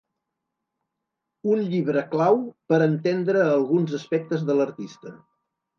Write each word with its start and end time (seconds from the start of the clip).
Un 1.55 1.61
llibre 1.73 2.03
clau 2.15 2.41
per 2.73 2.81
entendre 2.89 3.47
alguns 3.53 3.97
aspectes 4.03 4.49
de 4.51 4.59
l’artista. 4.61 5.19